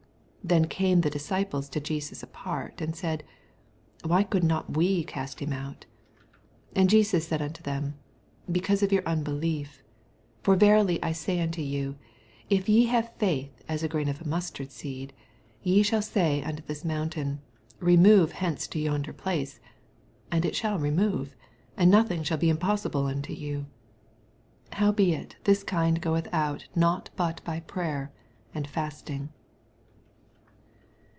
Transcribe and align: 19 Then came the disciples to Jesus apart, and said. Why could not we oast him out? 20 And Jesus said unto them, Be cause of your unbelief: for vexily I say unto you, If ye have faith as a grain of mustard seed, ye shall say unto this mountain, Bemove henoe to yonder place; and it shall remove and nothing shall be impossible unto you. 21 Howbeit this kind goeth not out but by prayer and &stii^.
19 0.43 0.61
Then 0.63 0.69
came 0.69 0.99
the 1.01 1.09
disciples 1.09 1.69
to 1.69 1.79
Jesus 1.79 2.23
apart, 2.23 2.81
and 2.81 2.95
said. 2.95 3.23
Why 4.03 4.23
could 4.23 4.43
not 4.43 4.75
we 4.75 5.05
oast 5.15 5.39
him 5.39 5.53
out? 5.53 5.85
20 6.73 6.79
And 6.81 6.89
Jesus 6.89 7.27
said 7.27 7.43
unto 7.43 7.61
them, 7.61 7.93
Be 8.51 8.59
cause 8.59 8.81
of 8.81 8.91
your 8.91 9.03
unbelief: 9.05 9.83
for 10.41 10.57
vexily 10.57 10.99
I 11.01 11.11
say 11.11 11.39
unto 11.39 11.61
you, 11.61 11.95
If 12.49 12.67
ye 12.67 12.87
have 12.87 13.13
faith 13.17 13.61
as 13.69 13.83
a 13.83 13.87
grain 13.87 14.09
of 14.09 14.25
mustard 14.25 14.71
seed, 14.71 15.13
ye 15.61 15.83
shall 15.83 16.01
say 16.01 16.41
unto 16.41 16.63
this 16.63 16.83
mountain, 16.83 17.39
Bemove 17.79 18.31
henoe 18.31 18.69
to 18.71 18.79
yonder 18.79 19.13
place; 19.13 19.59
and 20.31 20.43
it 20.43 20.55
shall 20.55 20.79
remove 20.79 21.35
and 21.77 21.91
nothing 21.91 22.23
shall 22.23 22.39
be 22.39 22.49
impossible 22.49 23.05
unto 23.05 23.31
you. 23.31 23.67
21 24.71 24.81
Howbeit 25.13 25.35
this 25.43 25.63
kind 25.63 26.01
goeth 26.01 26.27
not 26.33 26.65
out 26.75 27.09
but 27.15 27.41
by 27.45 27.59
prayer 27.59 28.11
and 28.55 28.67
&stii^. 28.67 29.29